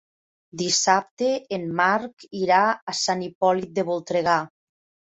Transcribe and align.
Dissabte 0.61 1.29
en 1.59 1.67
Marc 1.81 2.27
irà 2.41 2.65
a 2.95 2.99
Sant 3.05 3.25
Hipòlit 3.29 3.79
de 3.79 3.89
Voltregà. 3.93 4.43